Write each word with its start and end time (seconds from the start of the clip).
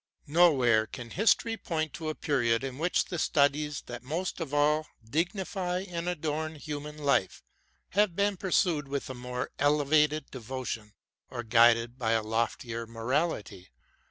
Nowhere 0.25 0.87
can 0.87 1.11
history 1.11 1.57
point 1.57 1.93
to 1.93 2.09
a 2.09 2.15
period 2.15 2.63
in 2.63 2.79
which 2.79 3.05
the 3.05 3.19
studies 3.19 3.83
that 3.85 4.01
most 4.01 4.39
of 4.39 4.51
all 4.51 4.87
dig 5.07 5.33
nify 5.33 5.87
and 5.87 6.09
adorn 6.09 6.55
human 6.55 6.97
life, 6.97 7.43
have 7.89 8.15
been 8.15 8.35
pursued 8.35 8.87
with 8.87 9.07
a 9.11 9.13
more 9.13 9.51
elevated 9.59 10.31
devotion 10.31 10.93
or 11.29 11.43
guided 11.43 11.99
by 11.99 12.13
a 12.13 12.23
loftier 12.23 12.87
morality. 12.87 13.69